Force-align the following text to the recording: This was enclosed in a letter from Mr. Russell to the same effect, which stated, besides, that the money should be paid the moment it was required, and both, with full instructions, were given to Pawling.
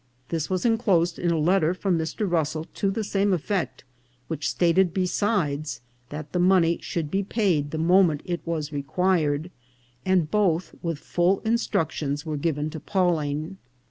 This 0.29 0.49
was 0.49 0.65
enclosed 0.65 1.19
in 1.19 1.29
a 1.29 1.37
letter 1.37 1.75
from 1.75 1.95
Mr. 1.95 2.27
Russell 2.27 2.65
to 2.73 2.89
the 2.89 3.03
same 3.03 3.33
effect, 3.33 3.83
which 4.29 4.49
stated, 4.49 4.95
besides, 4.95 5.79
that 6.09 6.31
the 6.31 6.39
money 6.39 6.79
should 6.81 7.11
be 7.11 7.21
paid 7.21 7.69
the 7.69 7.77
moment 7.77 8.23
it 8.25 8.41
was 8.43 8.73
required, 8.73 9.51
and 10.03 10.31
both, 10.31 10.73
with 10.81 10.97
full 10.97 11.39
instructions, 11.41 12.25
were 12.25 12.35
given 12.35 12.71
to 12.71 12.79
Pawling. 12.79 13.57